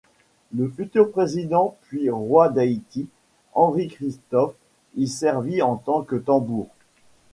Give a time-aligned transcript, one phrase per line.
[0.51, 3.07] Le futur président puis roi d'Haïti,
[3.53, 4.55] Henri Christophe
[4.95, 6.69] y servit en tant que tambour.